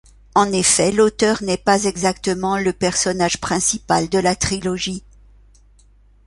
En 0.33 0.51
effet, 0.51 0.91
l'auteur 0.91 1.43
n'est 1.43 1.57
pas 1.57 1.83
exactement 1.83 2.57
le 2.57 2.73
personnage 2.73 3.39
principal 3.39 4.09
de 4.09 4.17
la 4.17 4.35
trilogie. 4.35 5.03